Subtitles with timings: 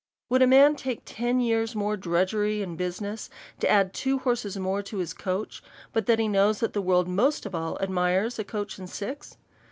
[0.29, 4.57] Would a man take ten years more drudgery in bu siness to add two horses
[4.57, 5.61] more to his coach,
[5.93, 9.37] but that he knows, that the world most of all admires a coach and six?